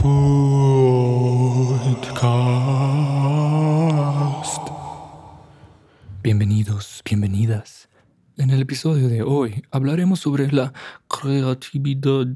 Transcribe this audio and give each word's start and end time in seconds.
Podcast. 0.00 0.28
Bienvenidos, 6.22 7.02
bienvenidas. 7.04 7.88
En 8.36 8.50
el 8.50 8.60
episodio 8.62 9.08
de 9.08 9.22
hoy 9.22 9.64
hablaremos 9.72 10.20
sobre 10.20 10.52
la 10.52 10.72
creatividad. 11.08 12.28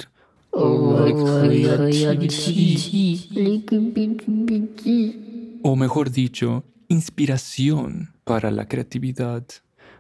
O 5.63 5.77
mejor 5.77 6.11
dicho, 6.11 6.65
inspiración 6.89 8.13
para 8.25 8.51
la 8.51 8.67
creatividad. 8.67 9.47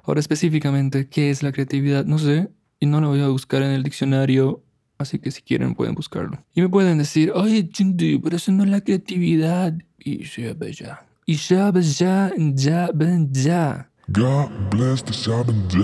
Ahora 0.02 0.18
específicamente, 0.18 1.08
¿qué 1.08 1.30
es 1.30 1.44
la 1.44 1.52
creatividad? 1.52 2.06
No 2.06 2.18
sé, 2.18 2.50
y 2.80 2.86
no 2.86 3.00
lo 3.00 3.10
voy 3.10 3.20
a 3.20 3.29
buscar 3.29 3.62
en 3.62 3.70
el 3.70 3.84
diccionario, 3.84 4.64
así 5.02 5.18
que 5.18 5.30
si 5.30 5.42
quieren 5.42 5.74
pueden 5.74 5.94
buscarlo. 5.94 6.38
Y 6.54 6.62
me 6.62 6.68
pueden 6.68 6.98
decir, 6.98 7.32
oye, 7.34 7.68
Chindy, 7.68 8.18
pero 8.18 8.36
eso 8.36 8.50
no 8.52 8.64
es 8.64 8.70
la 8.70 8.80
creatividad. 8.80 9.74
Y 9.98 10.24
ya, 10.24 10.56
ya. 10.70 11.06
Y 11.26 11.34
ya, 11.34 11.72
ya, 11.72 12.32
ya, 12.36 12.90
ya. 13.30 13.88
God 14.08 14.50
bless 14.70 15.04
the 15.04 15.12
Shabbat 15.12 15.74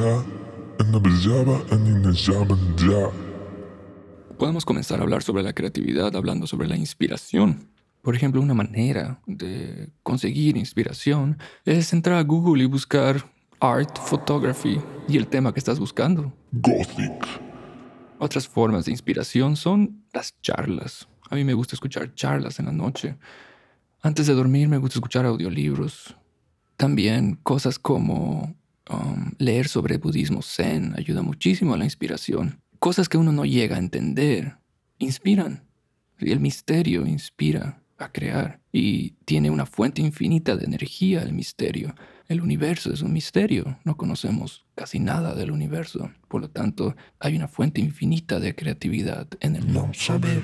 and 0.81 0.93
the 0.93 0.99
Bajaba 0.99 1.63
and 1.71 2.05
the 2.05 2.13
Shabbat 2.13 2.59
Podemos 4.39 4.65
comenzar 4.65 5.01
a 5.01 5.03
hablar 5.03 5.23
sobre 5.23 5.43
la 5.43 5.53
creatividad 5.53 6.15
hablando 6.15 6.47
sobre 6.47 6.69
la 6.69 6.77
inspiración. 6.77 7.69
Por 8.03 8.15
ejemplo, 8.15 8.41
una 8.41 8.55
manera 8.55 9.21
de 9.27 9.91
conseguir 10.03 10.57
inspiración 10.57 11.39
es 11.65 11.93
entrar 11.93 12.19
a 12.19 12.23
Google 12.23 12.63
y 12.63 12.67
buscar 12.67 13.25
art, 13.61 13.99
photography 13.99 14.81
y 15.09 15.17
el 15.17 15.27
tema 15.27 15.53
que 15.53 15.59
estás 15.59 15.79
buscando. 15.79 16.33
Gothic. 16.53 17.48
Otras 18.19 18.49
formas 18.49 18.85
de 18.85 18.91
inspiración 18.91 19.57
son 19.57 20.05
las 20.13 20.41
charlas. 20.41 21.09
A 21.31 21.35
mí 21.35 21.45
me 21.45 21.55
gusta 21.55 21.77
escuchar 21.77 22.15
charlas 22.15 22.59
en 22.59 22.67
la 22.67 22.73
noche. 22.73 23.17
Antes 24.03 24.27
de 24.27 24.35
dormir 24.35 24.69
me 24.69 24.79
gusta 24.79 24.99
escuchar 24.99 25.27
audiolibros. 25.27 26.17
También 26.77 27.37
cosas 27.43 27.79
como 27.79 28.57
um, 28.91 29.33
leer 29.39 29.69
sobre 29.69 29.99
budismo 29.99 30.43
zen 30.43 30.95
ayuda 30.97 31.23
muchísimo 31.23 31.75
a 31.75 31.77
la 31.77 31.85
inspiración. 31.85 32.61
Cosas 32.79 33.09
que 33.09 33.19
uno 33.19 33.33
no 33.33 33.45
llega 33.45 33.77
a 33.77 33.81
entender 33.81 34.59
inspiran. 34.99 35.65
El 36.19 36.41
misterio 36.41 37.07
inspira 37.07 37.83
a 37.99 38.11
crear. 38.11 38.61
Y 38.73 39.11
tiene 39.25 39.51
una 39.51 39.67
fuente 39.67 40.03
infinita 40.03 40.57
de 40.57 40.65
energía 40.65 41.23
el 41.23 41.33
misterio. 41.33 41.95
El 42.29 42.43
universo 42.43 42.93
es 42.93 43.01
un 43.01 43.15
misterio. 43.15 43.79
No 43.85 43.97
conocemos 43.97 44.67
casi 44.75 44.99
nada 44.99 45.35
del 45.35 45.51
universo. 45.51 46.11
Por 46.29 46.43
lo 46.43 46.51
tanto, 46.51 46.95
hay 47.19 47.35
una 47.35 47.49
fuente 47.49 47.81
infinita 47.81 48.39
de 48.39 48.55
creatividad 48.55 49.27
en 49.41 49.57
el 49.57 49.73
no 49.73 49.95
saber. 49.95 50.43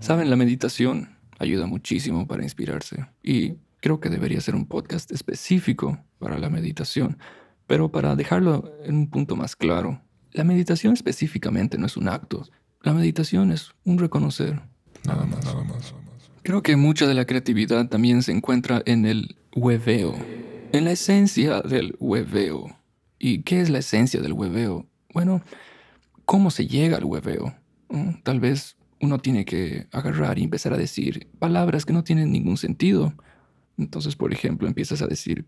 Saben, 0.00 0.30
la 0.30 0.36
meditación 0.36 1.18
ayuda 1.38 1.66
muchísimo 1.66 2.26
para 2.26 2.44
inspirarse 2.44 3.04
y 3.22 3.56
creo 3.82 4.00
que 4.00 4.08
debería 4.08 4.40
ser 4.40 4.54
un 4.54 4.64
podcast 4.64 5.12
específico 5.12 6.02
para 6.18 6.38
la 6.38 6.48
meditación. 6.48 7.18
Pero 7.66 7.90
para 7.90 8.16
dejarlo 8.16 8.72
en 8.84 8.96
un 8.96 9.10
punto 9.10 9.36
más 9.36 9.54
claro, 9.54 10.00
la 10.32 10.44
meditación 10.44 10.92
específicamente 10.92 11.78
no 11.78 11.86
es 11.86 11.96
un 11.96 12.08
acto. 12.08 12.46
La 12.82 12.92
meditación 12.92 13.52
es 13.52 13.72
un 13.84 13.98
reconocer. 13.98 14.60
Nada 15.04 15.24
más, 15.26 15.44
nada 15.44 15.64
más. 15.64 15.94
Creo 16.42 16.62
que 16.62 16.76
mucha 16.76 17.06
de 17.06 17.14
la 17.14 17.26
creatividad 17.26 17.88
también 17.88 18.22
se 18.22 18.32
encuentra 18.32 18.82
en 18.86 19.04
el 19.04 19.36
hueveo, 19.54 20.14
en 20.72 20.84
la 20.84 20.92
esencia 20.92 21.60
del 21.60 21.96
hueveo. 21.98 22.76
¿Y 23.18 23.42
qué 23.42 23.60
es 23.60 23.68
la 23.68 23.78
esencia 23.78 24.20
del 24.20 24.32
hueveo? 24.32 24.86
Bueno, 25.12 25.42
¿cómo 26.24 26.50
se 26.50 26.66
llega 26.66 26.96
al 26.96 27.04
hueveo? 27.04 27.54
Mm, 27.90 28.22
tal 28.22 28.40
vez 28.40 28.76
uno 29.00 29.18
tiene 29.18 29.44
que 29.44 29.86
agarrar 29.92 30.38
y 30.38 30.44
empezar 30.44 30.72
a 30.72 30.78
decir 30.78 31.28
palabras 31.38 31.84
que 31.84 31.92
no 31.92 32.04
tienen 32.04 32.32
ningún 32.32 32.56
sentido. 32.56 33.12
Entonces, 33.76 34.16
por 34.16 34.32
ejemplo, 34.32 34.68
empiezas 34.68 35.02
a 35.02 35.06
decir, 35.06 35.44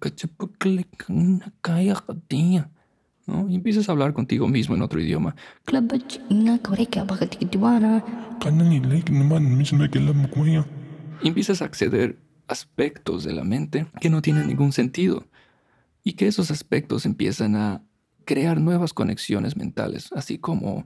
¿no? 3.27 3.49
Y 3.49 3.55
empiezas 3.55 3.88
a 3.88 3.93
hablar 3.93 4.12
contigo 4.12 4.49
mismo 4.49 4.75
en 4.75 4.83
otro 4.83 5.00
idioma. 5.00 5.34
Y 11.22 11.28
empiezas 11.28 11.62
a 11.62 11.66
acceder 11.66 12.19
aspectos 12.49 13.25
de 13.25 13.33
la 13.33 13.44
mente 13.44 13.87
que 14.00 14.10
no 14.10 14.22
tienen 14.22 14.49
ningún 14.49 14.72
sentido. 14.72 15.27
Y 16.05 16.15
que 16.15 16.27
esos 16.27 16.50
aspectos 16.50 17.06
empiezan 17.06 17.55
a 17.55 17.83
crear 18.25 18.60
nuevas 18.60 18.93
conexiones 18.93 19.56
mentales, 19.56 20.10
así 20.12 20.39
como 20.39 20.84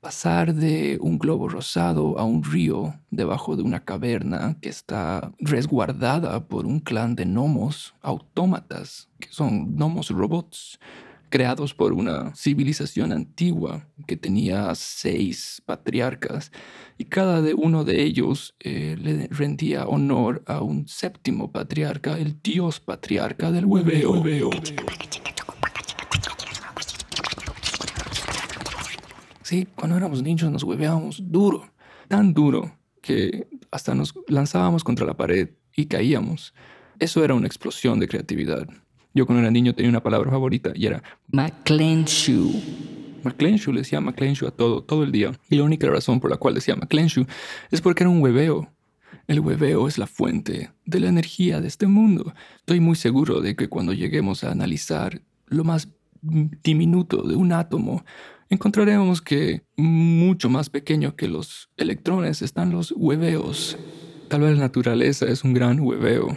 pasar 0.00 0.54
de 0.54 0.98
un 1.00 1.18
globo 1.18 1.48
rosado 1.48 2.18
a 2.18 2.24
un 2.24 2.44
río 2.44 2.94
debajo 3.10 3.56
de 3.56 3.62
una 3.62 3.84
caverna 3.84 4.58
que 4.60 4.68
está 4.68 5.32
resguardada 5.38 6.46
por 6.46 6.66
un 6.66 6.80
clan 6.80 7.16
de 7.16 7.24
gnomos 7.24 7.94
autómatas, 8.02 9.08
que 9.18 9.28
son 9.30 9.76
gnomos 9.76 10.10
robots, 10.10 10.78
creados 11.34 11.74
por 11.74 11.92
una 11.92 12.32
civilización 12.36 13.10
antigua 13.10 13.88
que 14.06 14.16
tenía 14.16 14.72
seis 14.76 15.60
patriarcas 15.66 16.52
y 16.96 17.06
cada 17.06 17.42
uno 17.56 17.82
de 17.82 18.04
ellos 18.04 18.54
eh, 18.60 18.94
le 18.96 19.26
rendía 19.32 19.84
honor 19.84 20.44
a 20.46 20.60
un 20.60 20.86
séptimo 20.86 21.50
patriarca, 21.50 22.16
el 22.18 22.40
dios 22.40 22.78
patriarca 22.78 23.50
del 23.50 23.66
hueveo. 23.66 24.22
Sí, 29.42 29.66
cuando 29.74 29.96
éramos 29.96 30.22
niños 30.22 30.52
nos 30.52 30.62
hueveábamos 30.62 31.20
duro, 31.20 31.68
tan 32.06 32.32
duro 32.32 32.78
que 33.02 33.48
hasta 33.72 33.92
nos 33.92 34.14
lanzábamos 34.28 34.84
contra 34.84 35.04
la 35.04 35.14
pared 35.14 35.48
y 35.74 35.86
caíamos. 35.86 36.54
Eso 37.00 37.24
era 37.24 37.34
una 37.34 37.48
explosión 37.48 37.98
de 37.98 38.06
creatividad. 38.06 38.68
Yo 39.14 39.26
cuando 39.26 39.42
era 39.42 39.50
niño 39.50 39.74
tenía 39.74 39.90
una 39.90 40.02
palabra 40.02 40.30
favorita 40.30 40.72
y 40.74 40.86
era 40.86 41.02
McClenshoe. 41.30 42.60
McClenshoe 43.22 43.72
le 43.72 43.80
decía 43.80 44.00
McClenshoe 44.00 44.48
a 44.48 44.50
todo, 44.50 44.82
todo 44.82 45.04
el 45.04 45.12
día. 45.12 45.32
Y 45.48 45.56
la 45.56 45.62
única 45.62 45.86
razón 45.88 46.20
por 46.20 46.30
la 46.30 46.36
cual 46.36 46.54
decía 46.54 46.74
McClenshoe 46.74 47.26
es 47.70 47.80
porque 47.80 48.02
era 48.02 48.10
un 48.10 48.20
hueveo. 48.20 48.68
El 49.28 49.40
hueveo 49.40 49.88
es 49.88 49.98
la 49.98 50.06
fuente 50.06 50.72
de 50.84 51.00
la 51.00 51.08
energía 51.08 51.60
de 51.60 51.68
este 51.68 51.86
mundo. 51.86 52.34
Estoy 52.58 52.80
muy 52.80 52.96
seguro 52.96 53.40
de 53.40 53.56
que 53.56 53.68
cuando 53.68 53.92
lleguemos 53.92 54.44
a 54.44 54.50
analizar 54.50 55.22
lo 55.46 55.64
más 55.64 55.88
diminuto 56.20 57.22
de 57.22 57.36
un 57.36 57.52
átomo, 57.52 58.04
encontraremos 58.50 59.22
que 59.22 59.62
mucho 59.76 60.50
más 60.50 60.70
pequeño 60.70 61.16
que 61.16 61.28
los 61.28 61.70
electrones 61.76 62.42
están 62.42 62.70
los 62.70 62.92
hueveos. 62.96 63.78
Tal 64.28 64.42
vez 64.42 64.54
la 64.54 64.64
naturaleza 64.64 65.26
es 65.26 65.44
un 65.44 65.54
gran 65.54 65.80
hueveo. 65.80 66.36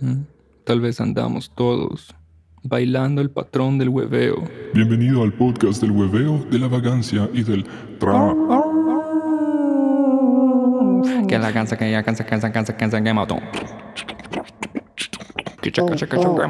¿Mm? 0.00 0.33
Tal 0.64 0.80
vez 0.80 0.98
andamos 0.98 1.50
todos 1.54 2.14
bailando 2.62 3.20
el 3.20 3.30
patrón 3.30 3.76
del 3.76 3.90
hueveo. 3.90 4.42
Bienvenido 4.72 5.22
al 5.22 5.34
podcast 5.34 5.82
del 5.82 5.90
hueveo, 5.90 6.42
de 6.50 6.58
la 6.58 6.68
vagancia 6.68 7.28
y 7.34 7.42
del 7.42 7.64
tra. 7.98 8.34
Que 11.28 11.38
la 11.38 11.52
cansa, 11.52 11.76
que 11.76 11.90
ya 11.90 12.02
cansa, 12.02 12.24
cansa, 12.24 12.50
cansa, 12.50 12.74
cansa, 12.78 13.02
que 13.04 13.12
mató. 13.12 13.36
Que 15.60 15.70
chaca, 15.70 15.96
chaca, 15.96 16.18
chaca, 16.18 16.48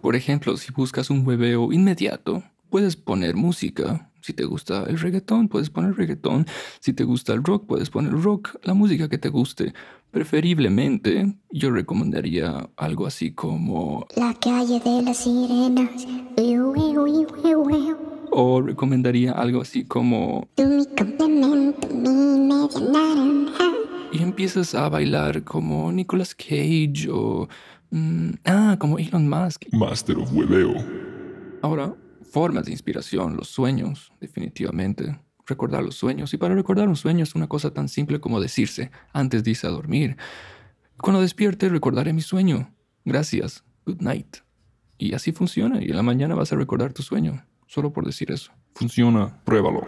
por 0.00 0.16
ejemplo, 0.16 0.56
si 0.56 0.72
buscas 0.72 1.10
un 1.10 1.26
hueveo 1.26 1.72
inmediato, 1.72 2.42
puedes 2.70 2.96
poner 2.96 3.36
música. 3.36 4.10
Si 4.22 4.32
te 4.32 4.44
gusta 4.44 4.84
el 4.84 4.98
reggaetón, 4.98 5.48
puedes 5.48 5.68
poner 5.68 5.94
reggaetón. 5.94 6.46
Si 6.80 6.92
te 6.92 7.04
gusta 7.04 7.32
el 7.34 7.42
rock, 7.42 7.66
puedes 7.66 7.90
poner 7.90 8.12
rock, 8.12 8.56
la 8.62 8.72
música 8.74 9.08
que 9.08 9.18
te 9.18 9.28
guste. 9.28 9.74
Preferiblemente, 10.10 11.34
yo 11.50 11.70
recomendaría 11.70 12.70
algo 12.76 13.06
así 13.06 13.32
como... 13.32 14.06
La 14.16 14.34
calle 14.34 14.80
de 14.80 15.02
las 15.02 15.18
sirenas. 15.18 16.06
O 18.30 18.62
recomendaría 18.62 19.32
algo 19.32 19.60
así 19.60 19.84
como... 19.84 20.48
Tú 20.54 20.64
mi 20.64 20.86
complemento, 20.86 21.88
mi 21.88 22.08
media 22.08 22.80
naranja. 22.80 23.72
Y 24.12 24.22
empiezas 24.22 24.74
a 24.74 24.88
bailar 24.88 25.44
como 25.44 25.92
Nicolas 25.92 26.34
Cage 26.34 27.08
o 27.10 27.48
Mm, 27.92 28.30
ah, 28.46 28.76
como 28.78 28.98
Elon 28.98 29.28
Musk. 29.28 29.66
Master 29.70 30.16
of 30.16 30.32
Hueveo. 30.32 30.72
Ahora, 31.60 31.94
formas 32.22 32.64
de 32.64 32.72
inspiración, 32.72 33.36
los 33.36 33.48
sueños, 33.48 34.12
definitivamente. 34.20 35.18
Recordar 35.46 35.82
los 35.82 35.96
sueños. 35.96 36.32
Y 36.34 36.36
para 36.36 36.54
recordar 36.54 36.88
un 36.88 36.96
sueño 36.96 37.24
es 37.24 37.34
una 37.34 37.48
cosa 37.48 37.72
tan 37.72 37.88
simple 37.88 38.20
como 38.20 38.40
decirse 38.40 38.90
antes 39.12 39.42
de 39.42 39.50
irse 39.50 39.66
a 39.66 39.70
dormir. 39.70 40.16
Cuando 40.98 41.20
despierte 41.20 41.68
recordaré 41.68 42.12
mi 42.12 42.20
sueño. 42.20 42.72
Gracias. 43.04 43.64
Good 43.84 44.00
night. 44.00 44.36
Y 44.98 45.14
así 45.14 45.32
funciona. 45.32 45.82
Y 45.82 45.90
en 45.90 45.96
la 45.96 46.02
mañana 46.02 46.36
vas 46.36 46.52
a 46.52 46.56
recordar 46.56 46.92
tu 46.92 47.02
sueño. 47.02 47.44
Solo 47.66 47.92
por 47.92 48.06
decir 48.06 48.30
eso. 48.30 48.52
Funciona. 48.74 49.42
Pruébalo. 49.44 49.84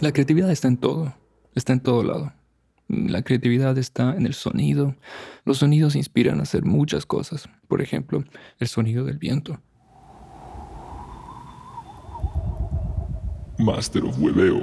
La 0.00 0.12
creatividad 0.12 0.50
está 0.50 0.68
en 0.68 0.76
todo. 0.76 1.14
Está 1.54 1.72
en 1.72 1.80
todo 1.80 2.04
lado. 2.04 2.32
La 2.88 3.22
creatividad 3.22 3.76
está 3.78 4.14
en 4.14 4.26
el 4.26 4.34
sonido. 4.34 4.94
Los 5.44 5.58
sonidos 5.58 5.96
inspiran 5.96 6.38
a 6.38 6.44
hacer 6.44 6.64
muchas 6.64 7.06
cosas. 7.06 7.48
Por 7.66 7.82
ejemplo, 7.82 8.22
el 8.58 8.68
sonido 8.68 9.04
del 9.04 9.18
viento. 9.18 9.60
Master 13.58 14.04
of 14.04 14.18
Hueveo. 14.18 14.60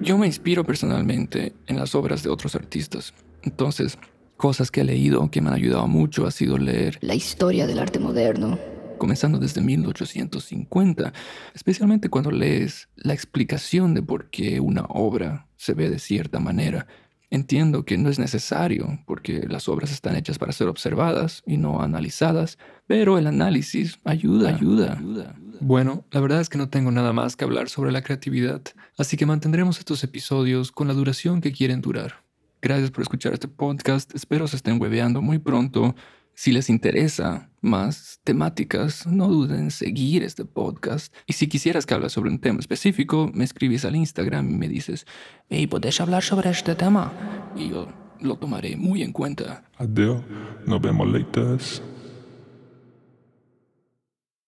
Yo 0.00 0.16
me 0.16 0.26
inspiro 0.26 0.64
personalmente 0.64 1.54
en 1.66 1.76
las 1.76 1.94
obras 1.94 2.22
de 2.22 2.30
otros 2.30 2.54
artistas. 2.54 3.12
Entonces, 3.42 3.98
cosas 4.36 4.70
que 4.70 4.82
he 4.82 4.84
leído 4.84 5.28
que 5.30 5.40
me 5.40 5.48
han 5.48 5.54
ayudado 5.54 5.88
mucho 5.88 6.26
ha 6.26 6.30
sido 6.30 6.56
leer 6.58 6.98
La 7.00 7.14
historia 7.14 7.66
del 7.66 7.78
arte 7.78 7.98
moderno. 7.98 8.58
comenzando 8.98 9.38
desde 9.38 9.60
1850, 9.60 11.12
especialmente 11.54 12.08
cuando 12.08 12.30
lees 12.30 12.88
la 12.96 13.12
explicación 13.14 13.94
de 13.94 14.02
por 14.02 14.28
qué 14.30 14.60
una 14.60 14.82
obra 14.88 15.46
se 15.56 15.74
ve 15.74 15.88
de 15.88 15.98
cierta 15.98 16.40
manera. 16.40 16.86
Entiendo 17.30 17.84
que 17.84 17.98
no 17.98 18.08
es 18.08 18.18
necesario, 18.18 19.00
porque 19.06 19.46
las 19.48 19.68
obras 19.68 19.92
están 19.92 20.16
hechas 20.16 20.38
para 20.38 20.52
ser 20.52 20.66
observadas 20.66 21.42
y 21.46 21.58
no 21.58 21.82
analizadas, 21.82 22.58
pero 22.86 23.18
el 23.18 23.26
análisis 23.26 23.98
ayuda, 24.04 24.48
ayuda, 24.48 24.94
ayuda. 24.94 25.36
Bueno, 25.60 26.04
la 26.10 26.20
verdad 26.20 26.40
es 26.40 26.48
que 26.48 26.58
no 26.58 26.68
tengo 26.68 26.90
nada 26.92 27.12
más 27.12 27.34
que 27.34 27.44
hablar 27.44 27.68
sobre 27.68 27.90
la 27.90 28.02
creatividad, 28.02 28.62
así 28.96 29.16
que 29.16 29.26
mantendremos 29.26 29.78
estos 29.78 30.04
episodios 30.04 30.70
con 30.70 30.86
la 30.86 30.94
duración 30.94 31.40
que 31.40 31.52
quieren 31.52 31.80
durar. 31.80 32.22
Gracias 32.62 32.90
por 32.90 33.02
escuchar 33.02 33.32
este 33.32 33.48
podcast, 33.48 34.14
espero 34.14 34.46
se 34.46 34.56
estén 34.56 34.80
hueveando 34.80 35.20
muy 35.20 35.38
pronto. 35.38 35.94
Si 36.34 36.52
les 36.52 36.70
interesa 36.70 37.50
más 37.60 38.20
temáticas, 38.22 39.06
no 39.08 39.26
duden 39.26 39.58
en 39.58 39.70
seguir 39.72 40.22
este 40.22 40.44
podcast. 40.44 41.12
Y 41.26 41.32
si 41.32 41.48
quisieras 41.48 41.84
que 41.84 41.94
hable 41.94 42.08
sobre 42.10 42.30
un 42.30 42.38
tema 42.38 42.60
específico, 42.60 43.28
me 43.34 43.42
escribes 43.42 43.84
al 43.84 43.96
Instagram 43.96 44.48
y 44.48 44.54
me 44.54 44.68
dices, 44.68 45.04
hey, 45.48 45.66
¿puedes 45.66 46.00
hablar 46.00 46.22
sobre 46.22 46.50
este 46.50 46.76
tema? 46.76 47.12
Y 47.56 47.70
yo 47.70 47.88
lo 48.20 48.36
tomaré 48.36 48.76
muy 48.76 49.02
en 49.02 49.12
cuenta. 49.12 49.64
Adeo. 49.78 50.24
Nos 50.64 50.80
vemos 50.80 51.08
later. 51.08 51.58